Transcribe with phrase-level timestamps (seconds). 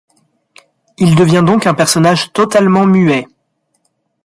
[0.97, 3.27] Il devient donc un personnage totalement muet.